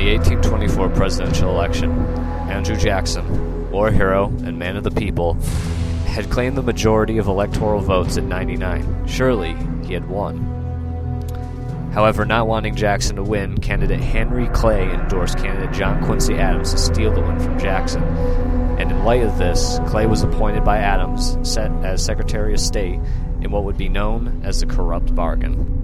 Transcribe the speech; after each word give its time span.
the 0.00 0.16
1824 0.16 0.88
presidential 0.90 1.50
election, 1.50 1.90
Andrew 2.48 2.74
Jackson, 2.74 3.70
war 3.70 3.90
hero 3.90 4.28
and 4.44 4.58
man 4.58 4.78
of 4.78 4.82
the 4.82 4.90
people, 4.90 5.34
had 6.06 6.30
claimed 6.30 6.56
the 6.56 6.62
majority 6.62 7.18
of 7.18 7.26
electoral 7.26 7.80
votes 7.80 8.16
at 8.16 8.24
99. 8.24 9.06
Surely 9.06 9.54
he 9.84 9.92
had 9.92 10.08
won. 10.08 10.38
However, 11.92 12.24
not 12.24 12.46
wanting 12.46 12.76
Jackson 12.76 13.16
to 13.16 13.22
win, 13.22 13.58
candidate 13.58 14.00
Henry 14.00 14.48
Clay 14.48 14.90
endorsed 14.90 15.36
candidate 15.36 15.72
John 15.76 16.02
Quincy 16.02 16.36
Adams 16.36 16.72
to 16.72 16.78
steal 16.78 17.12
the 17.12 17.20
win 17.20 17.38
from 17.38 17.58
Jackson. 17.58 18.02
And 18.78 18.90
in 18.90 19.04
light 19.04 19.22
of 19.22 19.36
this, 19.36 19.80
Clay 19.86 20.06
was 20.06 20.22
appointed 20.22 20.64
by 20.64 20.78
Adams 20.78 21.36
as 21.58 22.02
Secretary 22.02 22.54
of 22.54 22.60
State 22.60 23.00
in 23.42 23.50
what 23.50 23.64
would 23.64 23.76
be 23.76 23.90
known 23.90 24.40
as 24.46 24.60
the 24.60 24.66
corrupt 24.66 25.14
bargain. 25.14 25.79